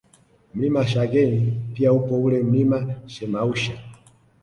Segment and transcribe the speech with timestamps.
[0.53, 3.73] Mlima Shagein pia upo ule Mlima Shemausha